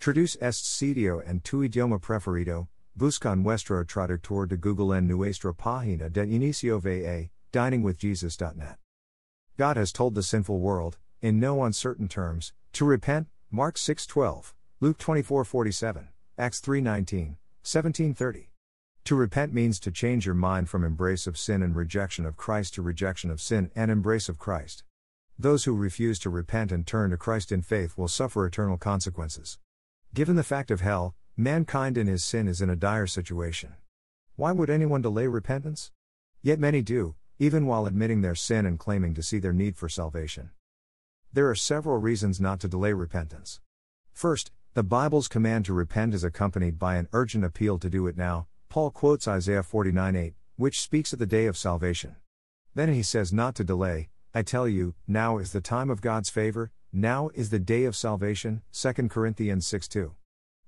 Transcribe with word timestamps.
Traduce 0.00 0.36
este 0.40 0.64
sitio 0.64 1.20
en 1.28 1.40
tu 1.40 1.68
idioma 1.68 2.00
preferido. 2.00 2.68
Busca 2.96 3.36
nuestro 3.36 3.84
traductor 3.84 4.46
de 4.46 4.56
Google 4.56 4.92
en 4.92 5.08
nuestra 5.08 5.52
página 5.52 6.08
de 6.08 6.24
inicio 6.24 6.80
va, 6.80 7.30
diningwithjesus.net. 7.52 8.76
God 9.56 9.76
has 9.76 9.90
told 9.90 10.14
the 10.14 10.22
sinful 10.22 10.60
world, 10.60 10.98
in 11.20 11.40
no 11.40 11.64
uncertain 11.64 12.06
terms, 12.06 12.52
to 12.72 12.84
repent, 12.84 13.26
Mark 13.50 13.74
6:12, 13.74 14.54
Luke 14.78 14.98
24:47, 14.98 16.08
Acts 16.38 16.60
3:19, 16.60 17.36
17:30. 17.64 18.50
To 19.04 19.16
repent 19.16 19.52
means 19.52 19.80
to 19.80 19.90
change 19.90 20.26
your 20.26 20.36
mind 20.36 20.68
from 20.68 20.84
embrace 20.84 21.26
of 21.26 21.36
sin 21.36 21.60
and 21.60 21.74
rejection 21.74 22.24
of 22.24 22.36
Christ 22.36 22.74
to 22.74 22.82
rejection 22.82 23.30
of 23.30 23.40
sin 23.40 23.72
and 23.74 23.90
embrace 23.90 24.28
of 24.28 24.38
Christ. 24.38 24.84
Those 25.36 25.64
who 25.64 25.74
refuse 25.74 26.20
to 26.20 26.30
repent 26.30 26.70
and 26.70 26.86
turn 26.86 27.10
to 27.10 27.16
Christ 27.16 27.50
in 27.50 27.62
faith 27.62 27.98
will 27.98 28.06
suffer 28.06 28.46
eternal 28.46 28.78
consequences. 28.78 29.58
Given 30.14 30.36
the 30.36 30.42
fact 30.42 30.70
of 30.70 30.80
hell, 30.80 31.14
mankind 31.36 31.98
in 31.98 32.06
his 32.06 32.24
sin 32.24 32.48
is 32.48 32.60
in 32.60 32.70
a 32.70 32.76
dire 32.76 33.06
situation. 33.06 33.74
Why 34.36 34.52
would 34.52 34.70
anyone 34.70 35.02
delay 35.02 35.26
repentance? 35.26 35.92
Yet 36.42 36.58
many 36.58 36.82
do, 36.82 37.14
even 37.38 37.66
while 37.66 37.86
admitting 37.86 38.20
their 38.20 38.34
sin 38.34 38.66
and 38.66 38.78
claiming 38.78 39.14
to 39.14 39.22
see 39.22 39.38
their 39.38 39.52
need 39.52 39.76
for 39.76 39.88
salvation. 39.88 40.50
There 41.32 41.48
are 41.50 41.54
several 41.54 41.98
reasons 41.98 42.40
not 42.40 42.58
to 42.60 42.68
delay 42.68 42.92
repentance. 42.92 43.60
First, 44.12 44.50
the 44.74 44.82
Bible's 44.82 45.28
command 45.28 45.66
to 45.66 45.74
repent 45.74 46.14
is 46.14 46.24
accompanied 46.24 46.78
by 46.78 46.96
an 46.96 47.08
urgent 47.12 47.44
appeal 47.44 47.78
to 47.78 47.90
do 47.90 48.06
it 48.06 48.16
now, 48.16 48.46
Paul 48.68 48.90
quotes 48.90 49.28
Isaiah 49.28 49.62
49:8, 49.62 50.34
which 50.56 50.80
speaks 50.80 51.12
of 51.12 51.18
the 51.18 51.26
day 51.26 51.46
of 51.46 51.56
salvation. 51.56 52.16
Then 52.74 52.92
he 52.92 53.02
says 53.02 53.32
not 53.32 53.54
to 53.56 53.64
delay, 53.64 54.08
I 54.38 54.42
tell 54.42 54.68
you, 54.68 54.94
now 55.08 55.38
is 55.38 55.50
the 55.50 55.60
time 55.60 55.90
of 55.90 56.00
God's 56.00 56.30
favor, 56.30 56.70
now 56.92 57.28
is 57.34 57.50
the 57.50 57.58
day 57.58 57.86
of 57.86 57.96
salvation, 57.96 58.62
2 58.70 59.10
Corinthians 59.10 59.66
6:2. 59.66 60.14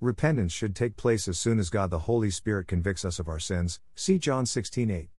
Repentance 0.00 0.52
should 0.52 0.76
take 0.76 0.96
place 0.96 1.26
as 1.26 1.36
soon 1.36 1.58
as 1.58 1.68
God 1.68 1.90
the 1.90 2.06
Holy 2.06 2.30
Spirit 2.30 2.68
convicts 2.68 3.04
us 3.04 3.18
of 3.18 3.26
our 3.26 3.40
sins, 3.40 3.80
see 3.96 4.20
John 4.20 4.46
16:8. 4.46 5.10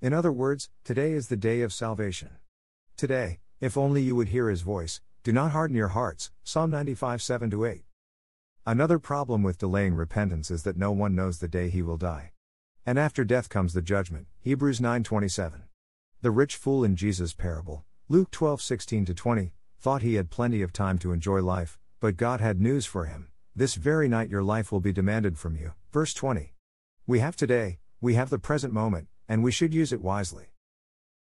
In 0.00 0.12
other 0.12 0.32
words, 0.32 0.68
today 0.82 1.12
is 1.12 1.28
the 1.28 1.36
day 1.36 1.60
of 1.60 1.72
salvation. 1.72 2.38
Today, 2.96 3.38
if 3.60 3.76
only 3.76 4.02
you 4.02 4.16
would 4.16 4.30
hear 4.30 4.50
his 4.50 4.62
voice, 4.62 5.00
do 5.22 5.32
not 5.32 5.52
harden 5.52 5.76
your 5.76 5.94
hearts, 5.94 6.32
Psalm 6.42 6.72
95 6.72 7.22
7 7.22 7.52
8. 7.64 7.84
Another 8.66 8.98
problem 8.98 9.44
with 9.44 9.58
delaying 9.58 9.94
repentance 9.94 10.50
is 10.50 10.64
that 10.64 10.76
no 10.76 10.90
one 10.90 11.14
knows 11.14 11.38
the 11.38 11.46
day 11.46 11.70
he 11.70 11.82
will 11.82 11.98
die. 11.98 12.32
And 12.84 12.98
after 12.98 13.24
death 13.24 13.48
comes 13.48 13.74
the 13.74 13.80
judgment. 13.80 14.26
Hebrews 14.40 14.80
9:27. 14.80 15.68
The 16.20 16.32
rich 16.32 16.56
fool 16.56 16.82
in 16.82 16.96
Jesus' 16.96 17.32
parable, 17.32 17.84
Luke 18.12 18.30
12:16 18.30 19.16
20, 19.16 19.54
thought 19.80 20.02
he 20.02 20.16
had 20.16 20.28
plenty 20.28 20.60
of 20.60 20.70
time 20.70 20.98
to 20.98 21.12
enjoy 21.12 21.40
life, 21.40 21.78
but 21.98 22.18
God 22.18 22.42
had 22.42 22.60
news 22.60 22.84
for 22.84 23.06
him. 23.06 23.30
This 23.56 23.74
very 23.74 24.06
night 24.06 24.28
your 24.28 24.42
life 24.42 24.70
will 24.70 24.80
be 24.80 24.92
demanded 24.92 25.38
from 25.38 25.56
you. 25.56 25.72
Verse 25.90 26.12
20. 26.12 26.52
We 27.06 27.20
have 27.20 27.36
today, 27.36 27.78
we 28.02 28.12
have 28.12 28.28
the 28.28 28.38
present 28.38 28.74
moment, 28.74 29.08
and 29.30 29.42
we 29.42 29.50
should 29.50 29.72
use 29.72 29.94
it 29.94 30.02
wisely. 30.02 30.52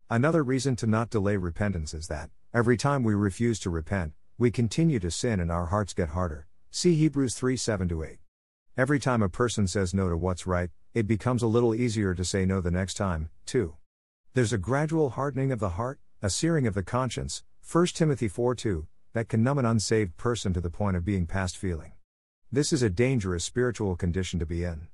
Another 0.10 0.44
reason 0.44 0.76
to 0.76 0.86
not 0.86 1.10
delay 1.10 1.38
repentance 1.38 1.94
is 1.94 2.08
that, 2.08 2.30
every 2.54 2.76
time 2.76 3.04
we 3.04 3.16
refuse 3.16 3.58
to 3.62 3.70
repent, 3.70 4.12
we 4.38 4.52
continue 4.52 5.00
to 5.00 5.12
sin 5.12 5.40
and 5.40 5.50
our 5.50 5.68
hearts 5.68 5.94
get 5.94 6.10
harder. 6.10 6.50
See 6.72 6.96
Hebrews 6.96 7.36
3 7.36 7.56
7 7.56 7.90
8. 8.04 8.20
Every 8.76 9.00
time 9.00 9.22
a 9.22 9.30
person 9.30 9.66
says 9.66 9.94
no 9.94 10.10
to 10.10 10.18
what's 10.18 10.46
right, 10.46 10.72
it 10.94 11.08
becomes 11.08 11.42
a 11.42 11.48
little 11.48 11.74
easier 11.74 12.14
to 12.14 12.26
say 12.26 12.46
no 12.46 12.60
the 12.60 12.70
next 12.70 12.96
time, 12.96 13.30
too. 13.46 13.76
There's 14.34 14.52
a 14.52 14.58
gradual 14.58 15.12
hardening 15.12 15.54
of 15.54 15.60
the 15.60 15.70
heart, 15.80 16.02
a 16.24 16.30
searing 16.30 16.68
of 16.68 16.76
the 16.76 16.84
conscience, 16.84 17.42
1 17.72 17.88
Timothy 17.88 18.28
4 18.28 18.54
2, 18.54 18.86
that 19.14 19.28
can 19.28 19.42
numb 19.42 19.58
an 19.58 19.66
unsaved 19.66 20.18
person 20.18 20.54
to 20.54 20.62
the 20.62 20.70
point 20.70 20.96
of 20.96 21.04
being 21.04 21.26
past 21.26 21.58
feeling. 21.58 21.94
This 22.52 22.72
is 22.72 22.84
a 22.84 22.92
dangerous 22.92 23.44
spiritual 23.44 23.96
condition 23.96 24.38
to 24.38 24.46
be 24.46 24.64
in. 24.64 24.88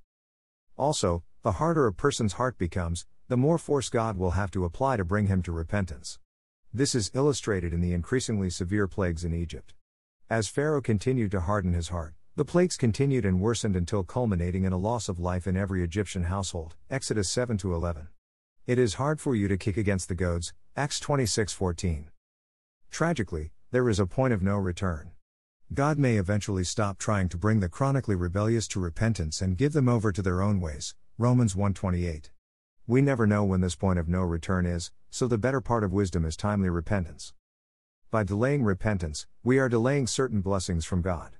Also, 0.77 1.23
the 1.43 1.53
harder 1.53 1.85
a 1.85 1.91
person's 1.91 2.33
heart 2.33 2.57
becomes, 2.57 3.05
the 3.27 3.35
more 3.35 3.57
force 3.57 3.89
God 3.89 4.15
will 4.15 4.31
have 4.31 4.51
to 4.51 4.63
apply 4.63 4.95
to 4.95 5.03
bring 5.03 5.27
him 5.27 5.41
to 5.43 5.51
repentance. 5.51 6.17
This 6.73 6.95
is 6.95 7.11
illustrated 7.13 7.73
in 7.73 7.81
the 7.81 7.91
increasingly 7.91 8.49
severe 8.49 8.87
plagues 8.87 9.25
in 9.25 9.33
Egypt. 9.33 9.73
As 10.29 10.47
Pharaoh 10.47 10.81
continued 10.81 11.31
to 11.31 11.41
harden 11.41 11.73
his 11.73 11.89
heart, 11.89 12.13
the 12.37 12.45
plagues 12.45 12.77
continued 12.77 13.25
and 13.25 13.41
worsened 13.41 13.75
until 13.75 14.05
culminating 14.05 14.63
in 14.63 14.71
a 14.71 14.77
loss 14.77 15.09
of 15.09 15.19
life 15.19 15.45
in 15.45 15.57
every 15.57 15.83
Egyptian 15.83 16.23
household. 16.23 16.77
Exodus 16.89 17.29
7 17.29 17.59
11. 17.61 18.07
It 18.65 18.77
is 18.77 18.95
hard 18.95 19.21
for 19.21 19.33
you 19.33 19.47
to 19.47 19.57
kick 19.57 19.77
against 19.77 20.09
the 20.09 20.15
goads. 20.15 20.53
Acts 20.79 20.99
26:14. 20.99 22.11
Tragically, 22.91 23.51
there 23.71 23.89
is 23.89 23.99
a 23.99 24.05
point 24.05 24.31
of 24.31 24.43
no 24.43 24.57
return. 24.57 25.09
God 25.73 25.97
may 25.97 26.17
eventually 26.17 26.63
stop 26.63 26.99
trying 26.99 27.29
to 27.29 27.37
bring 27.37 27.61
the 27.61 27.67
chronically 27.67 28.13
rebellious 28.13 28.67
to 28.67 28.79
repentance 28.79 29.41
and 29.41 29.57
give 29.57 29.73
them 29.73 29.89
over 29.89 30.11
to 30.11 30.21
their 30.21 30.39
own 30.39 30.61
ways. 30.61 30.93
Romans 31.17 31.55
1:28. 31.55 32.29
We 32.85 33.01
never 33.01 33.25
know 33.25 33.43
when 33.43 33.61
this 33.61 33.75
point 33.75 33.97
of 33.97 34.07
no 34.07 34.21
return 34.21 34.67
is, 34.67 34.91
so 35.09 35.27
the 35.27 35.39
better 35.39 35.61
part 35.61 35.83
of 35.83 35.93
wisdom 35.93 36.23
is 36.23 36.37
timely 36.37 36.69
repentance. 36.69 37.33
By 38.11 38.23
delaying 38.23 38.63
repentance, 38.63 39.25
we 39.43 39.57
are 39.57 39.69
delaying 39.69 40.05
certain 40.05 40.41
blessings 40.41 40.85
from 40.85 41.01
God. 41.01 41.37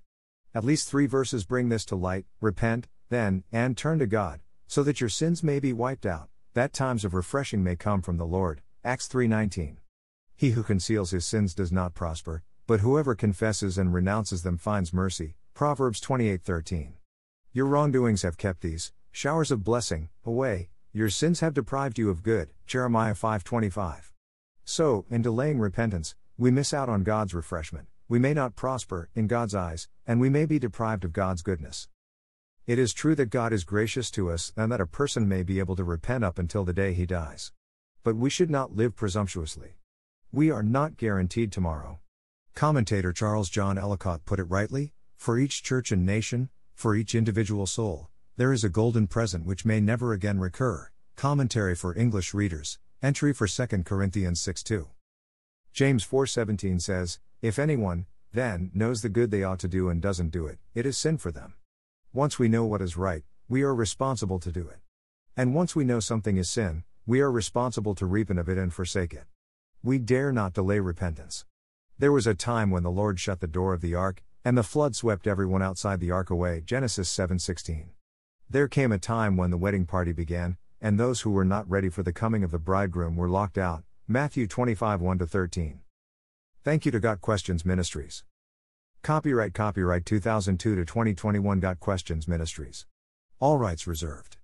At 0.55 0.65
least 0.65 0.89
three 0.89 1.05
verses 1.05 1.45
bring 1.45 1.69
this 1.69 1.85
to 1.85 1.95
light 1.95 2.25
repent, 2.41 2.87
then, 3.09 3.43
and 3.51 3.77
turn 3.77 3.99
to 3.99 4.07
God, 4.07 4.41
so 4.65 4.81
that 4.81 4.99
your 4.99 5.11
sins 5.11 5.43
may 5.43 5.59
be 5.59 5.73
wiped 5.73 6.07
out, 6.07 6.31
that 6.55 6.73
times 6.73 7.05
of 7.05 7.13
refreshing 7.13 7.63
may 7.63 7.75
come 7.75 8.01
from 8.01 8.17
the 8.17 8.25
Lord. 8.25 8.63
Acts 8.87 9.09
3:19. 9.09 9.79
He 10.33 10.51
who 10.51 10.63
conceals 10.63 11.11
his 11.11 11.25
sins 11.25 11.53
does 11.53 11.73
not 11.73 11.93
prosper, 11.93 12.43
but 12.67 12.79
whoever 12.79 13.15
confesses 13.15 13.77
and 13.77 13.93
renounces 13.93 14.43
them 14.43 14.55
finds 14.57 14.93
mercy. 14.93 15.35
Proverbs 15.53 15.99
28:13. 15.99 16.93
Your 17.51 17.65
wrongdoings 17.65 18.21
have 18.21 18.37
kept 18.37 18.61
these 18.61 18.93
showers 19.11 19.51
of 19.51 19.65
blessing 19.65 20.07
away, 20.23 20.69
your 20.93 21.09
sins 21.09 21.41
have 21.41 21.53
deprived 21.53 21.99
you 21.99 22.09
of 22.09 22.23
good. 22.23 22.53
Jeremiah 22.65 23.13
5:25. 23.13 24.13
So, 24.63 25.05
in 25.09 25.21
delaying 25.21 25.59
repentance, 25.59 26.15
we 26.37 26.49
miss 26.49 26.73
out 26.73 26.87
on 26.87 27.03
God's 27.03 27.33
refreshment, 27.33 27.89
we 28.07 28.19
may 28.19 28.33
not 28.33 28.55
prosper, 28.55 29.09
in 29.13 29.27
God's 29.27 29.53
eyes, 29.53 29.89
and 30.05 30.21
we 30.21 30.29
may 30.29 30.45
be 30.45 30.59
deprived 30.59 31.03
of 31.03 31.11
God's 31.11 31.41
goodness. 31.41 31.89
It 32.65 32.79
is 32.79 32.93
true 32.93 33.15
that 33.15 33.31
God 33.31 33.51
is 33.51 33.65
gracious 33.65 34.09
to 34.11 34.31
us 34.31 34.53
and 34.55 34.71
that 34.71 34.79
a 34.79 34.87
person 34.87 35.27
may 35.27 35.43
be 35.43 35.59
able 35.59 35.75
to 35.75 35.83
repent 35.83 36.23
up 36.23 36.39
until 36.39 36.63
the 36.63 36.71
day 36.71 36.93
he 36.93 37.05
dies. 37.05 37.51
But 38.07 38.16
we 38.16 38.29
should 38.29 38.50
not 38.50 38.73
live 38.73 38.95
presumptuously. 38.95 39.79
We 40.31 40.50
are 40.50 40.63
not 40.63 40.95
guaranteed 40.95 41.51
tomorrow. 41.51 42.00
Commentator 42.56 43.12
Charles 43.12 43.50
John 43.50 43.78
Ellicott 43.78 44.23
put 44.23 44.40
it 44.40 44.45
rightly 44.45 44.94
for 45.18 45.38
each 45.38 45.62
church 45.62 45.91
and 45.91 46.06
nation, 46.06 46.50
for 46.73 46.95
each 46.95 47.13
individual 47.13 47.66
soul, 47.68 48.07
there 48.38 48.53
is 48.53 48.63
a 48.63 48.69
golden 48.69 49.07
present 49.07 49.45
which 49.45 49.66
may 49.66 49.81
never 49.81 50.13
again 50.13 50.40
recur. 50.40 50.90
Commentary 51.18 51.75
for 51.75 51.97
English 51.97 52.34
readers, 52.34 52.79
entry 53.01 53.34
for 53.34 53.45
2 53.45 53.84
Corinthians 53.84 54.39
6 54.39 54.63
2. 54.63 54.88
James 55.74 56.06
4:17 56.06 56.79
says, 56.79 57.19
"If 57.41 57.59
anyone, 57.59 58.06
then, 58.31 58.72
knows 58.74 59.01
the 59.01 59.09
good 59.09 59.31
they 59.31 59.44
ought 59.44 59.59
to 59.59 59.68
do 59.68 59.89
and 59.89 60.01
doesn't 60.01 60.29
do 60.29 60.47
it, 60.47 60.59
it 60.74 60.85
is 60.85 60.97
sin 60.97 61.18
for 61.18 61.34
them." 61.34 61.56
Once 62.13 62.39
we 62.39 62.47
know 62.47 62.63
what 62.63 62.81
is 62.81 62.95
right, 62.95 63.25
we 63.50 63.63
are 63.63 63.75
responsible 63.75 64.39
to 64.39 64.51
do 64.53 64.65
it. 64.69 64.80
And 65.36 65.53
once 65.53 65.75
we 65.75 65.83
know 65.83 66.00
something 66.00 66.38
is 66.38 66.50
sin, 66.50 66.86
we 67.07 67.21
are 67.21 67.31
responsible 67.31 67.95
to 67.95 68.06
repent 68.06 68.38
of 68.38 68.50
it 68.50 68.57
and 68.57 68.74
forsake 68.74 69.13
it. 69.13 69.24
We 69.81 69.98
dare 69.98 70.33
not 70.33 70.51
delay 70.51 70.81
repentance. 70.81 71.45
There 71.98 72.12
was 72.12 72.27
a 72.27 72.36
time 72.36 72.69
when 72.69 72.83
the 72.83 72.92
Lord 72.92 73.18
shut 73.18 73.39
the 73.39 73.48
door 73.48 73.74
of 73.74 73.80
the 73.80 73.95
ark, 73.95 74.24
and 74.44 74.57
the 74.57 74.63
flood 74.63 74.94
swept 74.94 75.25
everyone 75.25 75.62
outside 75.62 76.01
the 76.01 76.12
ark 76.12 76.30
away. 76.30 76.62
Genesis 76.65 77.09
7:16. 77.09 77.92
There 78.50 78.68
came 78.68 78.92
a 78.92 79.00
time 79.00 79.38
when 79.38 79.51
the 79.51 79.57
wedding 79.57 79.86
party 79.86 80.12
began, 80.12 80.57
and 80.81 81.00
those 81.00 81.21
who 81.21 81.31
were 81.31 81.45
not 81.45 81.69
ready 81.69 81.88
for 81.88 82.04
the 82.04 82.12
coming 82.12 82.44
of 82.44 82.51
the 82.51 82.59
bridegroom 82.59 83.15
were 83.15 83.30
locked 83.30 83.57
out. 83.57 83.86
Matthew 84.06 84.45
25 84.45 85.00
1 85.00 85.18
13. 85.18 85.80
Thank 86.65 86.86
you 86.86 86.92
to 86.92 87.00
Got 87.00 87.21
Questions 87.21 87.63
Ministries. 87.63 88.25
Copyright 89.01 89.53
Copyright 89.53 90.06
2002 90.06 90.75
to 90.75 90.83
2021 90.83 91.62
Got 91.62 91.80
Questions 91.80 92.27
Ministries. 92.27 92.86
All 93.39 93.57
rights 93.57 93.88
reserved. 93.88 94.36